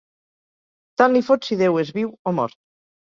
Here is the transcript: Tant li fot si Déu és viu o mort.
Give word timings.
Tant 1.01 1.15
li 1.17 1.23
fot 1.27 1.45
si 1.49 1.59
Déu 1.63 1.79
és 1.83 1.93
viu 1.99 2.11
o 2.33 2.35
mort. 2.41 2.59